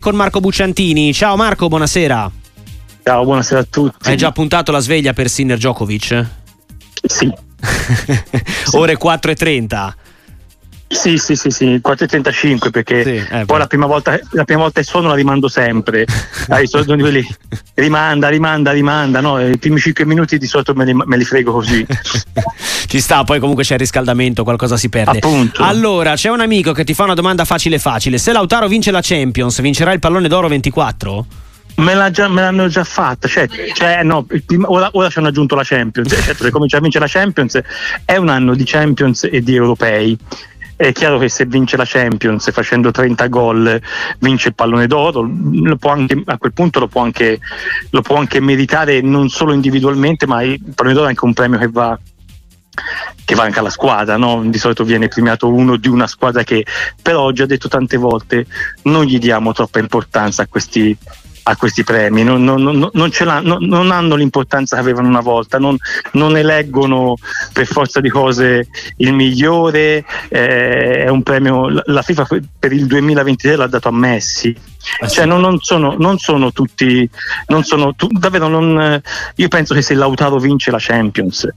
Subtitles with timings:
[0.00, 1.12] con Marco Bucciantini.
[1.12, 2.30] Ciao Marco, buonasera.
[3.02, 4.08] Ciao, buonasera a tutti.
[4.08, 6.26] Hai già puntato la sveglia per Sinner Djokovic?
[7.02, 7.26] Sì.
[8.74, 9.92] Ore 4.30.
[10.90, 14.80] Sì, sì, sì, sì, 4.35 perché sì, eh, poi la prima, volta, la prima volta
[14.80, 16.06] il suono la rimando sempre.
[16.48, 17.26] Ai soliti quelli,
[17.74, 19.38] rimanda, rimanda, rimanda, no?
[19.38, 21.84] I primi 5 minuti di solito me li, me li frego così.
[22.88, 25.18] Ci sta, poi comunque c'è il riscaldamento, qualcosa si perde.
[25.18, 25.62] Appunto.
[25.62, 28.16] Allora, c'è un amico che ti fa una domanda facile facile.
[28.16, 31.26] Se Lautaro vince la Champions, vincerà il pallone d'oro 24?
[31.76, 35.54] Me, già, me, l'hanno già fatta, cioè, cioè no, prima, ora, ora, ci hanno aggiunto
[35.54, 37.60] la Champions, certo, se comincia a vincere la Champions
[38.04, 40.18] è un anno di Champions e di europei
[40.78, 43.82] è chiaro che se vince la Champions facendo 30 gol
[44.20, 45.28] vince il pallone d'oro,
[45.80, 47.40] anche, a quel punto lo può, anche,
[47.90, 51.58] lo può, anche, meritare non solo individualmente, ma il pallone d'oro è anche un premio
[51.58, 51.98] che va,
[53.24, 54.44] che va anche alla squadra, no?
[54.44, 56.64] di solito viene premiato uno di una squadra che
[57.02, 58.46] però ho già detto tante volte
[58.84, 60.96] non gli diamo troppa importanza a questi,
[61.48, 65.78] a questi premi, non, non, non, non, hanno l'importanza che avevano una volta, non,
[66.36, 67.16] eleggono
[67.54, 72.26] per forza di cose il migliore, eh, è un premio, la FIFA
[72.58, 74.54] per il 2023 l'ha dato a Messi.
[75.00, 77.08] Ah, cioè, non, sono, non sono tutti,
[77.46, 79.00] non sono tu, davvero non,
[79.34, 81.48] io penso che se Lautaro vince la Champions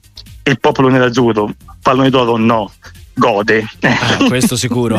[0.43, 2.71] il popolo nerazzurro, pallone d'oro no,
[3.13, 3.65] gode.
[3.81, 4.97] Ah, questo sicuro.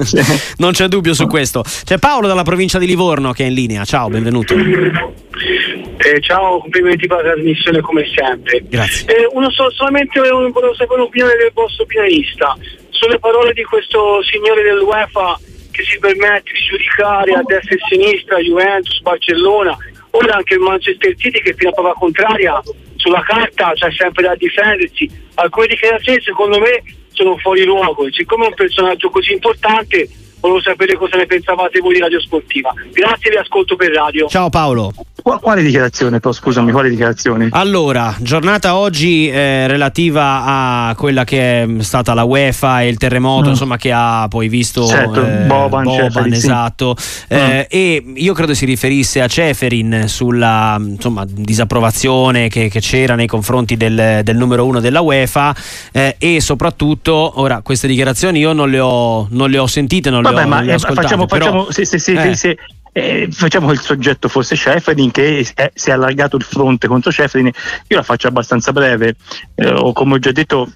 [0.58, 1.62] non c'è dubbio su questo.
[1.62, 3.84] C'è Paolo dalla provincia di Livorno che è in linea.
[3.84, 4.54] Ciao, benvenuto.
[4.54, 8.62] Eh, ciao, complimenti per la trasmissione come sempre.
[8.68, 9.06] Grazie.
[9.06, 12.56] Eh, uno so, solamente volevo sapere l'opinione del vostro opinionista
[12.88, 15.38] sulle parole di questo signore dell'UEFA
[15.70, 19.76] che si permette di giudicare a destra e a sinistra Juventus, Barcellona,
[20.10, 22.60] ora anche il Manchester City che fino a prova contraria
[22.96, 25.08] sulla carta c'è sempre da difendersi.
[25.34, 26.82] Alcune dichiarazioni secondo me
[27.20, 30.08] sono fuori luogo e siccome è un personaggio così importante
[30.40, 32.72] volevo sapere cosa ne pensavate voi di Radio Sportiva.
[32.92, 34.26] Grazie, vi ascolto per radio.
[34.26, 34.90] Ciao Paolo.
[35.22, 36.20] Quale dichiarazione?
[36.20, 37.48] Però, scusami, quale dichiarazione?
[37.52, 43.48] Allora, giornata oggi eh, relativa a quella che è stata la UEFA e il terremoto,
[43.48, 43.50] mm.
[43.50, 46.94] insomma, che ha poi visto certo, eh, Boban, Boban Ceferin, esatto.
[46.98, 47.24] Sì.
[47.28, 47.66] Eh, mm.
[47.68, 53.76] E io credo si riferisse a Ceferin sulla insomma, disapprovazione che, che, c'era nei confronti
[53.76, 55.54] del, del, numero uno della UEFA
[55.92, 60.22] eh, e soprattutto, ora, queste dichiarazioni io non le ho, non le ho sentite, non
[60.22, 62.56] Vabbè, le ho, ma le ho ascoltate, facciamo, però, facciamo se, se, se, se
[62.92, 67.10] eh, facciamo che il soggetto fosse Schäferin che è, si è allargato il fronte contro
[67.10, 67.50] Schäferin
[67.86, 69.16] io la faccio abbastanza breve.
[69.54, 70.70] Eh, o come ho già detto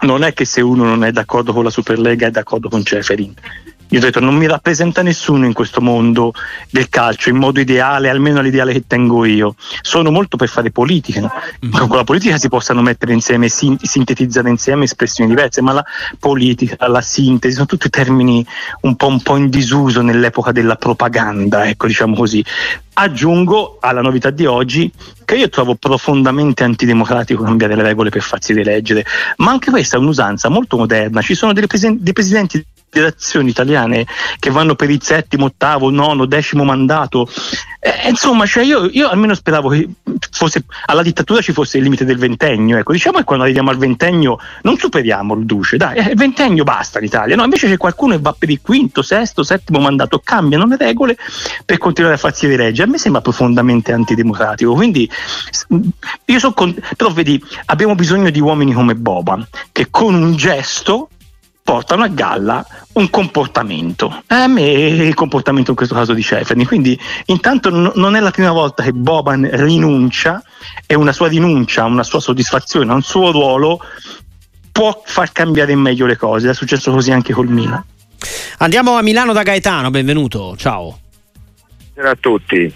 [0.00, 3.34] non è che se uno non è d'accordo con la Superlega è d'accordo con Ceferin
[3.88, 6.32] io ho detto non mi rappresenta nessuno in questo mondo
[6.70, 9.54] del calcio in modo ideale, almeno l'ideale che tengo io.
[9.80, 11.86] Sono molto per fare politica, mm-hmm.
[11.86, 15.84] con la politica si possano mettere insieme, sin- sintetizzare insieme espressioni diverse, ma la
[16.18, 18.44] politica, la sintesi, sono tutti termini
[18.82, 22.44] un po', un po in disuso nell'epoca della propaganda, ecco diciamo così.
[22.98, 24.90] Aggiungo alla novità di oggi
[25.24, 29.04] che io trovo profondamente antidemocratico cambiare le regole per farsi rieleggere,
[29.36, 31.20] ma anche questa è un'usanza molto moderna.
[31.20, 32.64] Ci sono dei, presen- dei presidenti
[32.96, 34.06] federazioni italiane
[34.38, 37.28] che vanno per il settimo, ottavo, nono, decimo mandato.
[37.78, 39.88] Eh, insomma, cioè io, io, almeno speravo che
[40.30, 42.78] fosse, alla dittatura ci fosse il limite del ventennio.
[42.78, 46.98] Ecco, diciamo che quando arriviamo al ventennio non superiamo il duce, dai, eh, ventennio basta
[46.98, 47.36] l'Italia.
[47.36, 51.16] No, invece c'è qualcuno che va per il quinto, sesto, settimo mandato, cambiano le regole
[51.64, 52.88] per continuare a farsi rileggere.
[52.88, 54.72] A me sembra profondamente antidemocratico.
[54.72, 55.08] Quindi
[56.24, 56.74] io sono con...
[56.96, 61.10] però vedi, abbiamo bisogno di uomini come Boba che con un gesto
[61.66, 64.22] portano a galla un comportamento.
[64.28, 66.64] A me il comportamento in questo caso di Ceferni.
[66.64, 70.40] Quindi intanto n- non è la prima volta che Boban rinuncia
[70.86, 73.80] e una sua rinuncia, una sua soddisfazione, un suo ruolo
[74.70, 76.50] può far cambiare in meglio le cose.
[76.50, 77.82] È successo così anche col Milan.
[78.58, 80.54] Andiamo a Milano da Gaetano, benvenuto.
[80.56, 81.00] Ciao.
[81.94, 82.72] Buonasera a tutti.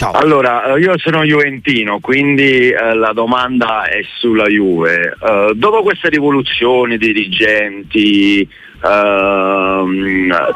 [0.00, 0.12] Ciao.
[0.12, 5.14] Allora, eh, io sono Juventino, quindi eh, la domanda è sulla Juve.
[5.20, 8.48] Uh, dopo queste rivoluzioni dirigenti,
[8.80, 9.84] uh,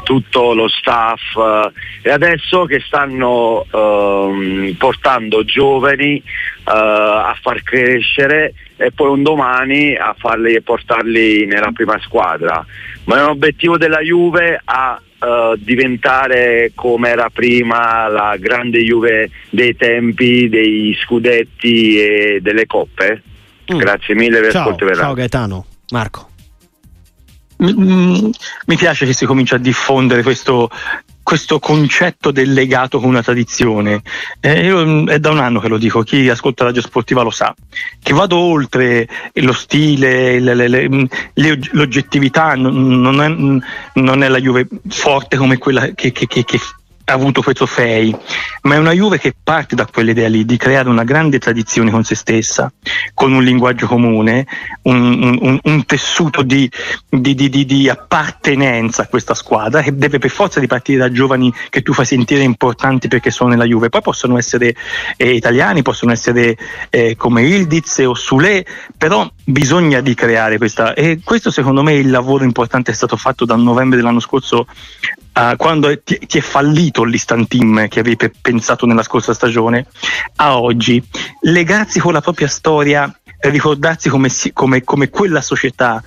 [0.02, 6.22] tutto lo staff uh, e adesso che stanno ehm, portando giovani
[6.66, 12.64] a far crescere e poi un domani a farli e portarli nella prima squadra.
[13.04, 19.30] Ma è un obiettivo della Juve a uh, diventare come era prima la grande Juve
[19.50, 23.22] dei tempi, dei scudetti e delle coppe?
[23.72, 23.78] Mm.
[23.78, 26.30] Grazie mille per ciao, ciao Gaetano, Marco.
[27.56, 28.30] Mi,
[28.66, 30.68] mi piace che si comincia a diffondere questo,
[31.24, 34.02] questo concetto del legato con una tradizione.
[34.38, 37.30] Eh, io, mm, è da un anno che lo dico, chi ascolta radio sportiva lo
[37.30, 37.52] sa,
[38.00, 41.04] che vado oltre lo stile, le, le, le, mm,
[41.72, 43.60] l'oggettività, non è,
[44.00, 46.58] non è, la Juve forte come quella che, che, che, che
[47.04, 48.16] avuto quei trofei,
[48.62, 52.02] ma è una Juve che parte da quell'idea lì di creare una grande tradizione con
[52.02, 52.72] se stessa,
[53.12, 54.46] con un linguaggio comune,
[54.82, 56.70] un, un, un tessuto di,
[57.08, 61.82] di, di, di, appartenenza a questa squadra che deve per forza ripartire da giovani che
[61.82, 63.90] tu fai sentire importanti perché sono nella Juve.
[63.90, 64.74] Poi possono essere
[65.16, 66.56] eh, italiani, possono essere
[66.88, 68.64] eh, come Ildiz o Sule,
[68.96, 73.16] però bisogna di creare questa e questo secondo me è il lavoro importante è stato
[73.16, 74.66] fatto dal novembre dell'anno scorso
[75.34, 79.86] uh, quando ti, ti, è fallito l'instant team che avevi pensato nella scorsa stagione
[80.36, 81.02] a oggi
[81.42, 86.02] legarsi con la propria storia ricordarsi come, come, come quella società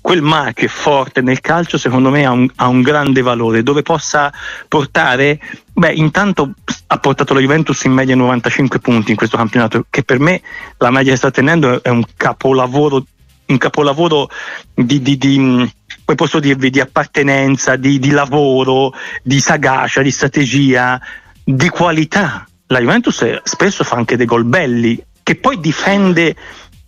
[0.00, 4.32] quel marchio forte nel calcio secondo me ha un, ha un, grande valore dove possa
[4.66, 5.38] portare
[5.72, 6.54] beh intanto
[6.86, 10.40] ha portato la Juventus in media 95 punti in questo campionato che per me
[10.78, 13.04] la media che sta tenendo è un capolavoro
[13.46, 14.30] un capolavoro
[14.74, 15.70] di, di, di
[16.10, 18.92] poi posso dirvi di appartenenza, di, di lavoro,
[19.22, 21.00] di sagacia, di strategia,
[21.44, 22.44] di qualità.
[22.66, 26.34] La Juventus spesso fa anche dei gol belli, che poi difende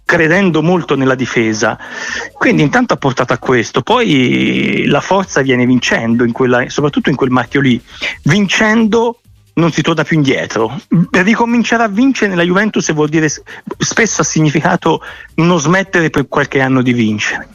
[0.05, 1.79] credendo molto nella difesa.
[2.33, 7.17] Quindi intanto ha portato a questo, poi la forza viene vincendo, in quella, soprattutto in
[7.17, 7.81] quel marchio lì.
[8.25, 9.21] Vincendo
[9.55, 10.81] non si torna più indietro.
[11.13, 15.01] Ricominciare a vincere nella Juventus vuol dire spesso ha significato
[15.37, 17.49] non smettere per qualche anno di vincere.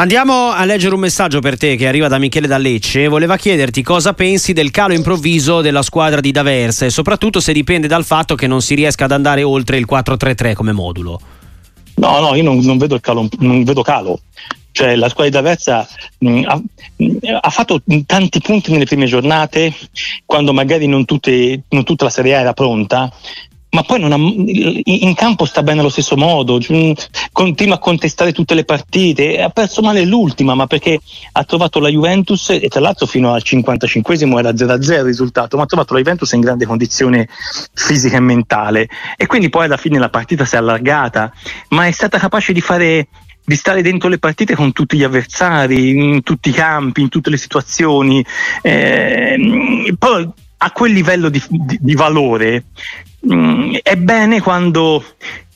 [0.00, 3.06] Andiamo a leggere un messaggio per te che arriva da Michele Dallecce.
[3.06, 7.86] Voleva chiederti cosa pensi del calo improvviso della squadra di D'Aversa e soprattutto se dipende
[7.86, 11.20] dal fatto che non si riesca ad andare oltre il 4-3-3 come modulo.
[11.96, 14.20] No, no, io non, non, vedo, calo, non vedo calo.
[14.72, 15.86] Cioè, la squadra di D'Aversa
[16.16, 16.62] mh, ha,
[16.96, 19.74] mh, ha, fatto tanti punti nelle prime giornate,
[20.24, 23.12] quando magari non, tutte, non tutta la Serie A era pronta,
[23.70, 26.58] ma poi ha, in campo sta bene allo stesso modo,
[27.32, 31.00] continua a contestare tutte le partite, ha perso male l'ultima, ma perché
[31.32, 35.64] ha trovato la Juventus e tra l'altro fino al 55esimo era 0-0 il risultato, ma
[35.64, 37.28] ha trovato la Juventus in grande condizione
[37.72, 41.32] fisica e mentale e quindi poi alla fine la partita si è allargata,
[41.68, 43.08] ma è stata capace di fare
[43.42, 47.30] di stare dentro le partite con tutti gli avversari, in tutti i campi, in tutte
[47.30, 48.24] le situazioni.
[48.62, 50.30] Eh, poi
[50.62, 52.64] a quel livello di, di, di valore
[53.20, 55.02] mh, mm, è bene quando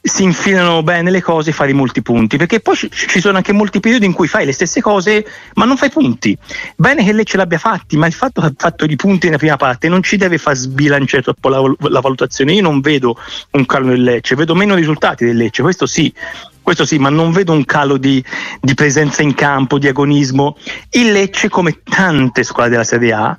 [0.07, 3.81] si infilano bene le cose e fare molti punti, perché poi ci sono anche molti
[3.81, 5.25] periodi in cui fai le stesse cose
[5.55, 6.37] ma non fai punti.
[6.77, 9.39] Bene che lei ce l'abbia fatti, ma il fatto che ha fatto i punti nella
[9.39, 11.59] prima parte non ci deve far sbilanciare troppo la,
[11.89, 12.53] la valutazione.
[12.53, 13.17] Io non vedo
[13.53, 16.13] un calo del Lecce, vedo meno risultati del Lecce, questo sì.
[16.61, 18.25] Questo sì, ma non vedo un calo di,
[18.61, 20.57] di presenza in campo, di agonismo.
[20.91, 23.39] Il Lecce, come tante squadre della Serie A,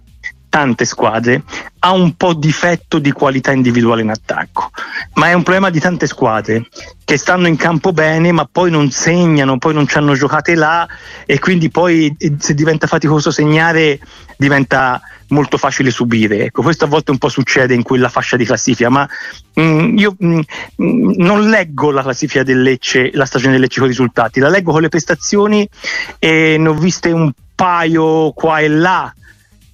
[0.55, 1.43] tante squadre,
[1.79, 4.69] ha un po' difetto di qualità individuale in attacco,
[5.15, 6.67] ma è un problema di tante squadre
[7.03, 10.87] che stanno in campo bene ma poi non segnano, poi non ci hanno giocate là
[11.25, 13.99] e quindi poi eh, se diventa faticoso segnare
[14.37, 16.45] diventa molto facile subire.
[16.45, 19.05] Ecco, questo a volte un po' succede in quella fascia di classifica, ma
[19.55, 20.39] mh, mm, io mh,
[20.81, 24.47] mm, non leggo la classifica del Lecce, la stagione del Lecce con i risultati, la
[24.47, 25.67] leggo con le prestazioni
[26.17, 29.13] e ne ho viste un paio qua e là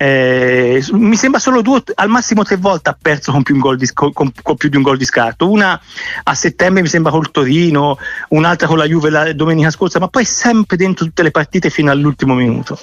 [0.02, 4.12] eh, mi sembra solo due, al massimo tre volte ha perso con più, di, con,
[4.14, 5.50] con più, di un gol di scarto.
[5.50, 5.80] Una
[6.24, 7.98] a settembre mi sembra col Torino,
[8.30, 11.92] un'altra con la Juve la domenica scorsa, ma poi sempre dentro tutte le partite fino
[11.92, 12.80] all'ultimo minuto.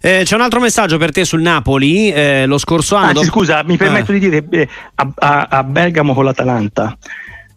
[0.00, 2.12] Eh, c'è un altro messaggio per te sul Napoli.
[2.12, 3.08] Eh, lo scorso anno.
[3.08, 3.38] Anzi, dopo...
[3.38, 4.14] scusa, mi permetto ah.
[4.14, 6.96] di dire eh, a, a, a Bergamo con l'Atalanta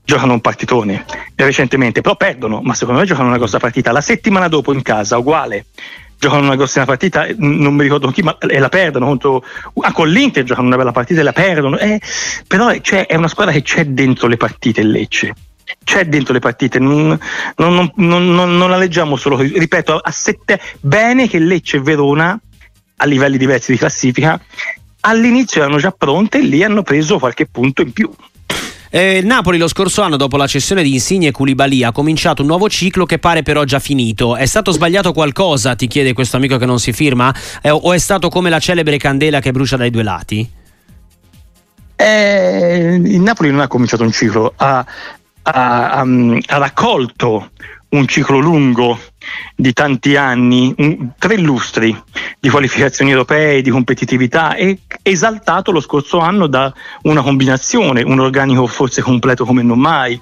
[0.09, 1.05] giocano un partitone
[1.35, 3.91] recentemente, però perdono, ma secondo me giocano una grossa partita.
[3.91, 5.67] La settimana dopo in casa, uguale
[6.19, 9.43] giocano una grossima partita, non mi ricordo chi, ma e la perdono contro
[9.81, 11.77] ah, con l'Inter giocano una bella partita e la perdono.
[11.77, 11.99] Eh,
[12.45, 15.33] però cioè, è una squadra che c'è dentro le partite Lecce.
[15.83, 17.17] C'è dentro le partite, non,
[17.57, 22.39] non, non, non la leggiamo solo, ripeto, a sette, bene che Lecce e Verona
[23.01, 24.41] a livelli diversi di classifica
[25.01, 28.11] all'inizio erano già pronte e lì hanno preso qualche punto in più.
[28.91, 32.47] Eh, Napoli lo scorso anno, dopo la cessione di Insigne e Koulibaly, ha cominciato un
[32.47, 34.35] nuovo ciclo che pare però già finito.
[34.35, 37.33] È stato sbagliato qualcosa, ti chiede questo amico che non si firma?
[37.61, 40.51] Eh, o è stato come la celebre candela che brucia dai due lati?
[41.95, 44.83] Eh, il Napoli non ha cominciato un ciclo, ha,
[45.43, 47.51] ha, ha, ha raccolto
[47.89, 48.99] un ciclo lungo
[49.55, 50.73] di tanti anni,
[51.17, 51.95] tre lustri
[52.39, 56.71] di qualificazioni europee, di competitività e esaltato lo scorso anno da
[57.03, 60.19] una combinazione, un organico forse completo come non mai,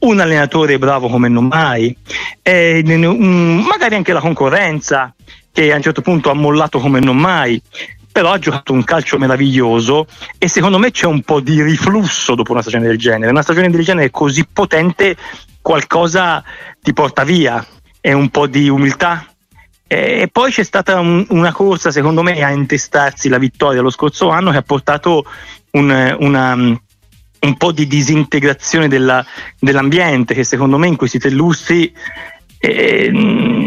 [0.00, 1.96] un allenatore bravo come non mai,
[2.42, 5.14] e, magari anche la concorrenza
[5.52, 7.60] che a un certo punto ha mollato come non mai,
[8.12, 10.06] però ha giocato un calcio meraviglioso
[10.38, 13.30] e secondo me c'è un po' di riflusso dopo una stagione del genere.
[13.30, 15.16] Una stagione del genere così potente
[15.62, 16.44] qualcosa
[16.80, 17.64] ti porta via,
[18.02, 19.24] è un po' di umiltà,
[19.86, 24.28] E poi c'è stata un, una corsa, secondo me, a intestarsi la vittoria lo scorso
[24.30, 25.24] anno che ha portato
[25.72, 29.24] un, una, un po' di disintegrazione della,
[29.58, 31.94] dell'ambiente che secondo me in questi tre lustri
[32.58, 33.10] eh,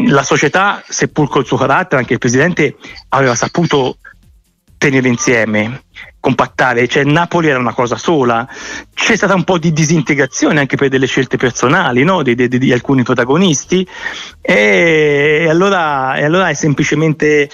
[0.08, 2.75] la società, seppur col suo carattere, anche il presidente
[3.10, 4.00] aveva saputo
[4.77, 5.84] tenere insieme
[6.25, 8.48] compattare, cioè Napoli era una cosa sola,
[8.96, 12.24] c'è stata un po' di disintegrazione anche per delle scelte personali no?
[12.24, 13.88] di, di, di, alcuni protagonisti
[14.41, 17.48] e allora, e allora è semplicemente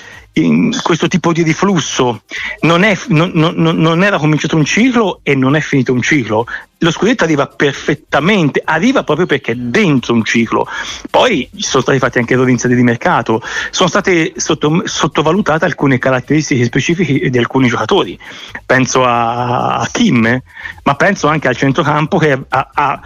[0.82, 2.24] questo tipo di riflusso
[2.62, 6.46] non, è, non, non, non, era cominciato un ciclo e non è finito un ciclo.
[6.78, 10.68] Lo scudetto arriva perfettamente, arriva proprio perché è dentro un ciclo.
[11.10, 17.30] Poi sono stati fatti anche errori di mercato, sono state sotto, sottovalutate alcune caratteristiche specifiche
[17.30, 18.18] di alcuni giocatori.
[18.66, 20.42] Penso a, a Kim,
[20.84, 23.02] ma penso anche al centrocampo che ha, ha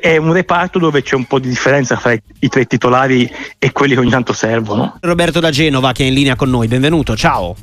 [0.00, 3.70] è, un reparto dove c'è un po' di differenza tra i, i, tre titolari e
[3.72, 4.96] quelli che ogni tanto servono.
[5.00, 7.54] Roberto da Genova che è in linea con noi, benvenuto, ciao.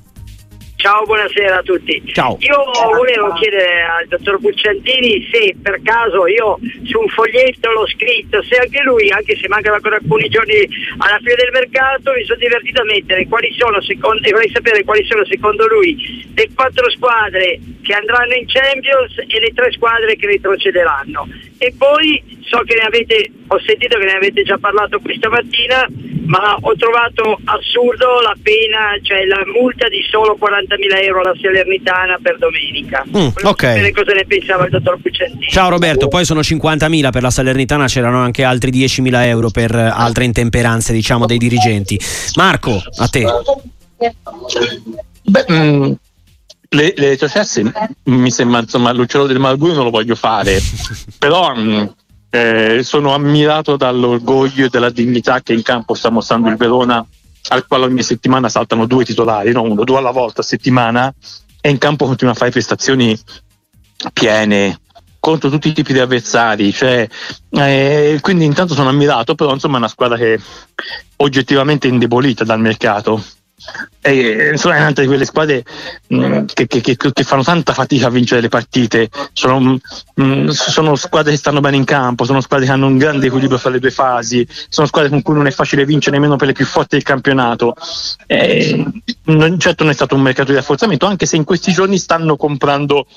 [0.85, 1.99] Ciao, buonasera a tutti.
[2.13, 2.37] Ciao.
[2.41, 2.61] Io
[2.93, 8.57] volevo chiedere al dottor Bucciantini se per caso io su un foglietto l'ho scritto, se
[8.57, 10.53] anche lui, anche se mancano ancora alcuni giorni
[10.99, 14.83] alla fine del mercato, mi sono divertito a mettere quali sono, secondo, e vorrei sapere
[14.83, 15.97] quali sono secondo lui
[16.35, 21.27] le quattro squadre che andranno in Champions e le tre squadre che retrocederanno.
[21.57, 25.87] E poi so che ne avete, ho sentito che ne avete già parlato questa mattina,
[26.25, 32.17] ma ho trovato assurdo la pena, cioè la multa di solo 40.000 euro alla Salernitana
[32.21, 33.03] per domenica.
[33.07, 33.91] Mm, ok.
[33.91, 35.47] cosa ne pensava il dottor Puccentini.
[35.49, 40.25] Ciao Roberto, poi sono 50.000 per la Salernitana, c'erano anche altri 10.000 euro per altre
[40.25, 41.99] intemperanze diciamo dei dirigenti.
[42.35, 43.25] Marco, a te.
[45.27, 45.91] Beh, mh, mm,
[46.69, 47.71] le, le retrocesse
[48.03, 50.59] mi sembra insomma l'uccello del Malguio non lo voglio fare
[51.17, 51.85] però mh, mm,
[52.35, 57.05] eh, sono ammirato dall'orgoglio e dalla dignità che in campo sta mostrando il Verona,
[57.49, 59.61] al quale ogni settimana saltano due titolari, no?
[59.61, 61.13] uno, due alla volta a settimana,
[61.61, 63.17] e in campo continua a fare prestazioni
[64.11, 64.79] piene
[65.19, 66.73] contro tutti i tipi di avversari.
[66.73, 67.07] Cioè,
[67.51, 70.39] eh, quindi intanto sono ammirato, però insomma è una squadra che è
[71.17, 73.23] oggettivamente indebolita dal mercato
[74.01, 75.63] e, insomma, è una di quelle squadre
[76.07, 79.09] mh, mm, che, che, che, che, fanno tanta fatica a vincere le partite.
[79.33, 79.79] Sono, mh,
[80.21, 83.57] mm, sono, squadre che stanno bene in campo, sono squadre che hanno un grande equilibrio
[83.57, 86.53] fra le due fasi, sono squadre con cui non è facile vincere nemmeno per le
[86.53, 87.75] più forti del campionato.
[88.27, 88.85] E,
[89.23, 92.35] non, certo non è stato un mercato di rafforzamento, anche se in questi giorni stanno
[92.35, 93.07] comprando.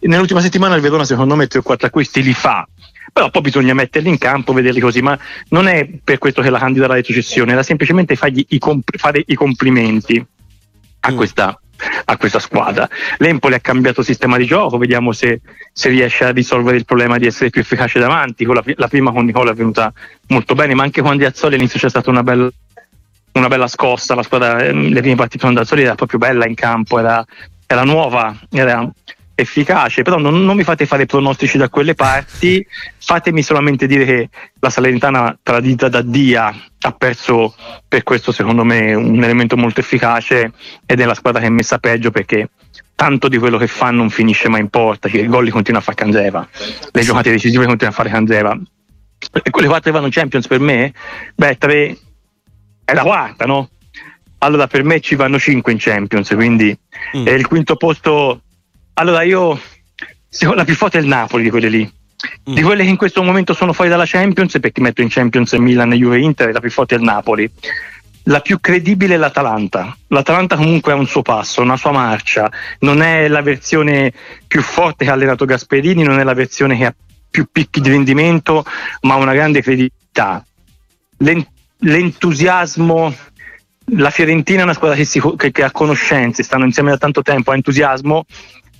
[0.00, 2.66] Nell'ultima settimana il Verona, secondo me, 3 o 4 acquisti li fa
[3.12, 5.18] però poi bisogna metterli in campo, vederli così, ma
[5.48, 8.16] non è per questo che la candida alla retrocessione, era semplicemente
[8.48, 10.24] i comp- fare i complimenti
[11.00, 11.16] a, mm.
[11.16, 11.60] questa,
[12.04, 12.88] a questa squadra.
[13.18, 15.40] L'Empoli ha cambiato sistema di gioco, vediamo se,
[15.72, 18.44] se, riesce a risolvere il problema di essere più efficace davanti.
[18.44, 19.92] La, la prima con Nicola è venuta
[20.28, 22.50] molto bene, ma anche con Di Azzoli all'inizio c'è stata una bella,
[23.32, 24.14] una bella scossa.
[24.14, 27.24] La squadra, ehm, le prime partite con Azzoli era proprio bella in campo, era,
[27.66, 28.90] era nuova, era
[29.34, 32.64] efficace, però non, non, mi fate fare pronostici da quelle parti,
[32.98, 34.28] fatemi solamente dire che
[34.60, 37.54] la Salernitana tradita da Dia ha perso
[37.86, 40.52] per questo secondo me un elemento molto efficace
[40.84, 42.50] ed è la squadra che è messa peggio perché
[42.94, 45.80] tanto di quello che fa non finisce mai in porta, che i gol li continua
[45.80, 46.46] a fare Canzeva,
[46.90, 48.56] le giocate decisive continua a fare Canzeva.
[49.42, 50.92] E quelle quattro vanno Champions per me,
[51.34, 51.96] beh, tre
[52.84, 53.70] è la quarta, no?
[54.38, 56.76] Allora per me ci vanno cinque in Champions, quindi
[57.16, 57.26] mm.
[57.26, 58.42] il quinto posto
[58.94, 59.58] allora io,
[60.54, 61.92] la più forte è il Napoli di quelle lì.
[62.50, 62.54] Mm.
[62.54, 65.90] Di quelle che in questo momento sono fuori dalla Champions, perché metto in Champions Milan,
[65.92, 67.50] Juve Inter, la più forte è il Napoli.
[68.26, 69.96] La più credibile è l'Atalanta.
[70.08, 72.50] L'Atalanta comunque ha un suo passo, una sua marcia.
[72.80, 74.12] Non è la versione
[74.46, 76.94] più forte che ha allenato Gasperini, non è la versione che ha
[77.28, 78.64] più picchi di rendimento,
[79.02, 80.44] ma ha una grande credibilità.
[81.78, 83.12] L'entusiasmo
[83.96, 87.22] la Fiorentina è una squadra che, si, che, che, ha conoscenze, stanno insieme da tanto
[87.22, 88.24] tempo, ha entusiasmo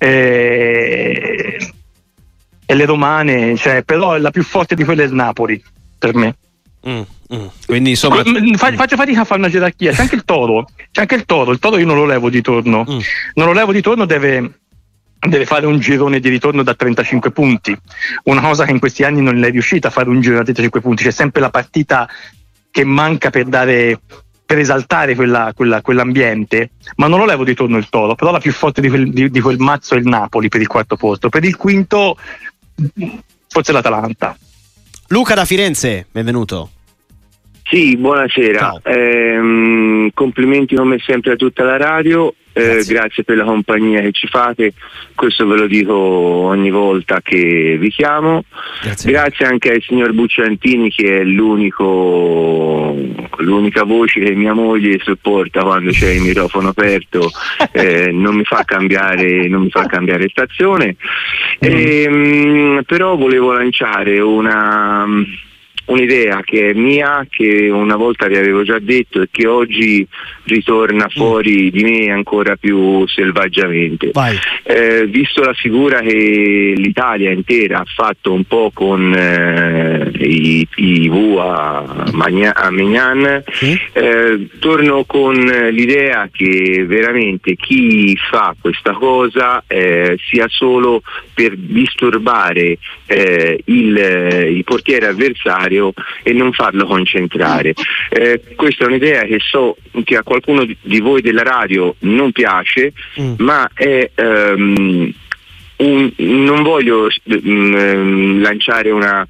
[0.03, 1.59] e,
[2.67, 5.63] e le romane, cioè, però la più forte di quelle è il Napoli
[5.97, 6.37] per me.
[6.89, 7.47] Mm, mm.
[7.67, 8.25] Quindi insomma
[8.57, 11.53] Fa, faccio fatica a fare una gerarchia c'è anche il toro c'è anche il toro
[11.53, 12.99] il toro io non lo levo di torno mm.
[13.35, 14.59] non lo levo di torno deve,
[15.21, 17.79] deve fare un girone di ritorno da 35 punti
[18.25, 20.81] una cosa che in questi anni non è riuscita a fare un girone da 35
[20.81, 22.09] punti c'è sempre la partita
[22.69, 24.01] che manca per dare
[24.53, 28.39] per esaltare quella, quella, quell'ambiente, ma non lo levo di torno il Toro, però la
[28.39, 31.31] più forte di quel, di, di quel mazzo è il Napoli per il quarto posto,
[31.31, 32.19] per il quinto
[33.49, 34.37] forse l'Atalanta.
[35.07, 36.69] Luca da Firenze, benvenuto.
[37.65, 38.81] Sì, buonasera.
[38.85, 42.35] Eh, complimenti come sempre a tutta la radio.
[42.55, 42.95] Eh, grazie.
[42.95, 43.25] grazie.
[43.25, 44.75] per la compagnia che ci fate,
[45.15, 48.45] questo ve lo dico ogni volta che vi chiamo.
[48.83, 51.55] Grazie, grazie anche al signor Bucciantini che è l'unica
[53.85, 57.31] voce che mia moglie sopporta quando c'è il microfono aperto,
[57.73, 60.97] eh, non, mi fa cambiare, non mi fa cambiare stazione.
[61.65, 61.71] Mm.
[61.71, 65.07] Ehm, però volevo lanciare una
[65.87, 70.07] un'idea che è mia, che una volta vi avevo già detto e che oggi
[70.45, 71.17] ritorna mm.
[71.17, 74.11] fuori di me ancora più selvaggiamente.
[74.63, 80.67] Eh, visto la figura che l'Italia intera ha fatto un po' con eh, i
[81.39, 83.79] a, Magna, a Mignan, sì.
[83.93, 91.03] eh, torno con l'idea che veramente chi fa questa cosa eh, sia solo
[91.35, 93.97] per disturbare eh, il,
[94.51, 95.72] il portiere avversario
[96.23, 97.75] e non farlo concentrare.
[98.09, 102.93] Eh, questa è un'idea che so che a qualcuno di voi della radio non piace,
[103.21, 103.35] mm.
[103.39, 105.13] ma è um,
[105.77, 109.27] un, non voglio um, lanciare una,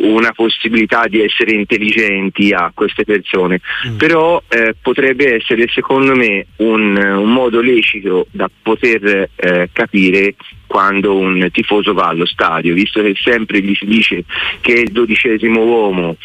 [0.00, 3.96] una, possibilità di essere intelligenti a queste persone, mm.
[3.96, 10.34] però eh, potrebbe essere secondo me un, un modo lecito da poter eh, capire
[10.66, 14.24] quando un tifoso va allo stadio, visto che sempre gli si dice
[14.60, 16.16] che è il dodicesimo uomo,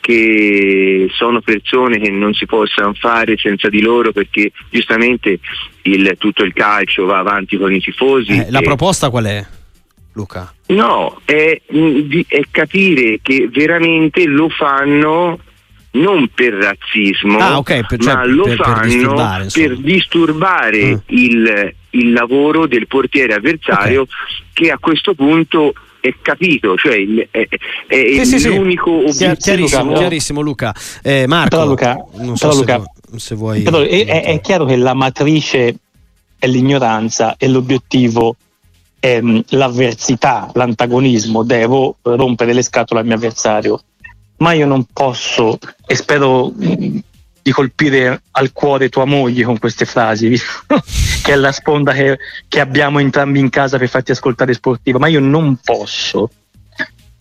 [0.00, 5.38] che sono persone che non si possano fare senza di loro perché giustamente
[5.82, 8.32] il, tutto il calcio va avanti con i tifosi.
[8.32, 9.44] Eh, la proposta qual è?
[10.18, 10.52] Luca?
[10.66, 11.60] No, è,
[12.26, 15.38] è capire che veramente lo fanno
[15.90, 20.86] non per razzismo, ah, okay, per, cioè, ma lo per, fanno per disturbare, per disturbare
[20.86, 20.98] mm.
[21.06, 24.14] il, il, lavoro del portiere avversario okay.
[24.52, 27.48] che a questo punto è capito, cioè è,
[27.86, 29.24] è sì, sì, l'unico sì.
[29.24, 29.36] obiettivo.
[29.36, 30.74] Chiarissimo, chiarissimo Luca.
[31.02, 32.82] Eh, Marco, però Luca, non so però Luca,
[33.12, 33.62] se, se vuoi...
[33.62, 35.74] Però è, è, chiaro che la matrice
[36.38, 38.36] è l'ignoranza e l'obiettivo
[39.00, 43.80] è l'avversità, l'antagonismo, devo rompere le scatole al mio avversario.
[44.38, 46.98] Ma io non posso e spero mm,
[47.42, 50.36] di colpire al cuore tua moglie con queste frasi,
[51.22, 55.08] che è la sponda che, che, abbiamo entrambi in casa per farti ascoltare sportiva, ma
[55.08, 56.30] io non posso,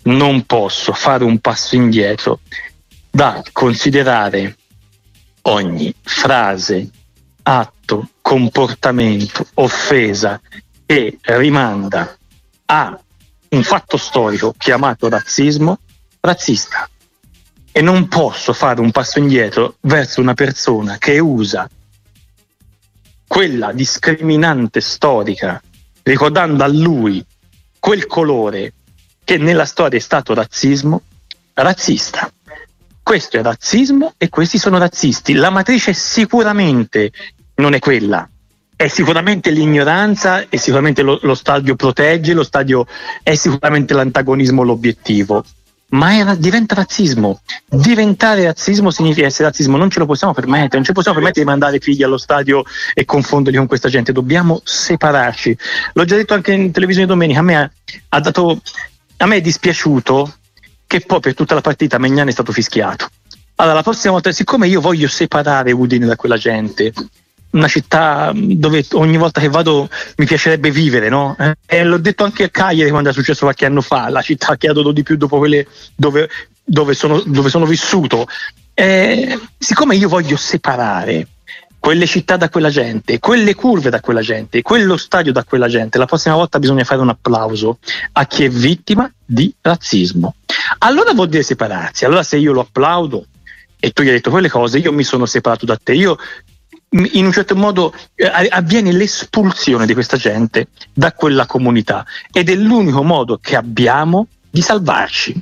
[0.03, 2.39] non posso fare un passo indietro
[3.09, 4.57] da considerare
[5.43, 6.89] ogni frase,
[7.43, 10.39] atto, comportamento, offesa
[10.87, 12.17] che rimanda
[12.67, 12.97] a
[13.49, 15.79] un fatto storico chiamato razzismo,
[16.21, 16.89] razzista
[17.73, 21.69] e non posso fare un passo indietro verso una persona che usa
[23.27, 25.61] quella discriminante storica,
[26.03, 27.23] ricordando a lui
[27.79, 28.73] quel colore
[29.25, 31.01] che nella storia è stato razzismo,
[31.53, 32.31] razzista.
[33.03, 35.33] Questo è razzismo e questi sono razzisti.
[35.33, 37.11] La matrice sicuramente
[37.55, 38.27] non è quella,
[38.77, 42.85] è sicuramente l'ignoranza, è sicuramente lo, lo stadio protegge, lo stadio
[43.23, 45.43] è sicuramente l'antagonismo l'obiettivo
[45.89, 47.41] ma era, diventa razzismo.
[47.65, 51.51] Diventare razzismo significa essere razzismo, non ce lo possiamo permettere, non ci possiamo permettere di
[51.51, 52.63] mandare figli allo stadio
[52.93, 55.57] e confonderli con questa gente, dobbiamo separarci.
[55.93, 57.71] L'ho già detto anche in televisione domenica, a me, ha,
[58.09, 58.61] ha dato,
[59.17, 60.33] a me è dispiaciuto
[60.85, 63.09] che poi per tutta la partita Megnan è stato fischiato.
[63.55, 66.93] Allora, la prossima volta, siccome io voglio separare Udine da quella gente,
[67.51, 71.35] una città dove ogni volta che vado mi piacerebbe vivere, no?
[71.39, 74.57] Eh, e l'ho detto anche a Cagliari quando è successo qualche anno fa, la città
[74.57, 76.29] che adoro di più dopo quelle dove,
[76.63, 78.27] dove, sono, dove sono, vissuto.
[78.73, 81.27] Eh, siccome io voglio separare
[81.79, 85.97] quelle città da quella gente, quelle curve da quella gente, quello stadio da quella gente,
[85.97, 87.79] la prossima volta bisogna fare un applauso
[88.13, 90.35] a chi è vittima di razzismo.
[90.79, 93.25] Allora vuol dire separarsi, allora se io lo applaudo
[93.79, 96.17] e tu gli hai detto quelle cose, io mi sono separato da te, io
[96.89, 102.55] in un certo modo eh, avviene l'espulsione di questa gente da quella comunità ed è
[102.55, 105.41] l'unico modo che abbiamo di salvarci.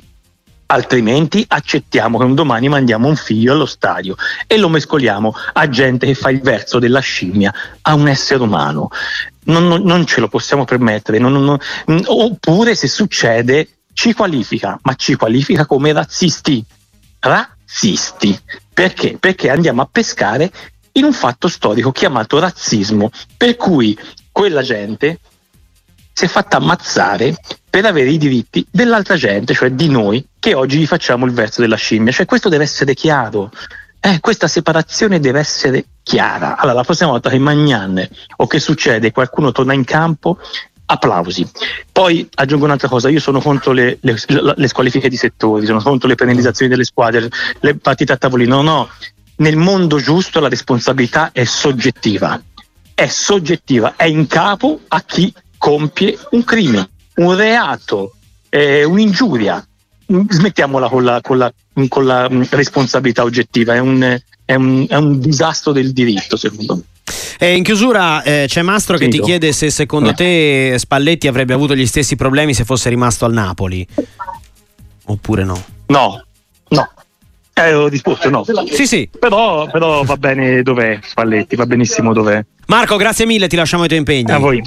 [0.68, 4.16] Altrimenti accettiamo che un domani mandiamo un figlio allo stadio
[4.48, 8.88] e lo mescoliamo a gente che fa il verso della scimmia a un essere umano.
[9.44, 11.18] Non, non, non ce lo possiamo permettere.
[11.18, 11.56] Non,
[12.06, 16.64] oppure se succede ci qualifica, ma ci qualifica come razzisti.
[17.20, 18.36] Razzisti.
[18.74, 19.18] Perché?
[19.20, 20.50] Perché andiamo a pescare
[20.96, 23.96] in un fatto storico chiamato razzismo, per cui
[24.30, 25.18] quella gente
[26.12, 27.36] si è fatta ammazzare
[27.68, 31.60] per avere i diritti dell'altra gente, cioè di noi, che oggi gli facciamo il verso
[31.60, 32.12] della scimmia.
[32.12, 33.50] Cioè questo deve essere chiaro.
[34.00, 36.56] Eh, questa separazione deve essere chiara.
[36.56, 40.38] Allora, la prossima volta che Magnan o che succede, qualcuno torna in campo,
[40.86, 41.46] applausi.
[41.92, 44.16] Poi aggiungo un'altra cosa, io sono contro le, le,
[44.54, 47.28] le squalifiche di settori, sono contro le penalizzazioni delle squadre,
[47.60, 48.88] le partite a tavolino, no,
[49.36, 52.40] nel mondo giusto la responsabilità è soggettiva,
[52.94, 58.14] è soggettiva, è in capo a chi compie un crimine, un reato,
[58.48, 59.66] eh, un'ingiuria.
[60.08, 61.52] Smettiamola con la, con la,
[61.88, 66.82] con la responsabilità oggettiva, è un, è, un, è un disastro del diritto secondo me.
[67.38, 71.74] E in chiusura eh, c'è Mastro che ti chiede se secondo te Spalletti avrebbe avuto
[71.74, 73.86] gli stessi problemi se fosse rimasto al Napoli.
[75.06, 75.62] Oppure no?
[75.86, 76.24] No,
[76.68, 76.90] no.
[77.58, 78.44] Eh, ho risposto no.
[78.70, 79.08] Sì, sì.
[79.18, 82.44] Però, però va bene dov'è Spalletti, va benissimo dov'è.
[82.66, 84.30] Marco, grazie mille, ti lasciamo i tuoi impegni.
[84.30, 84.60] A voi.